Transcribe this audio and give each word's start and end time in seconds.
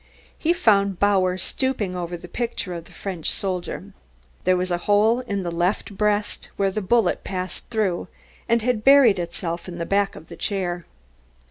He 0.35 0.51
found 0.51 0.99
Bauer 0.99 1.37
stooping 1.37 1.95
over 1.95 2.17
the 2.17 2.27
picture 2.27 2.73
of 2.73 2.85
the 2.85 2.91
French 2.91 3.29
soldier. 3.29 3.93
There 4.45 4.57
was 4.57 4.71
a 4.71 4.79
hole 4.89 5.19
in 5.19 5.43
the 5.43 5.51
left 5.51 5.95
breast, 5.95 6.49
where 6.57 6.71
the 6.71 6.81
bullet, 6.81 7.23
passing 7.23 7.65
through, 7.69 8.07
had 8.49 8.83
buried 8.83 9.19
itself 9.19 9.67
in 9.67 9.77
the 9.77 9.85
back 9.85 10.15
of 10.15 10.27
the 10.27 10.35
chair. 10.37 10.87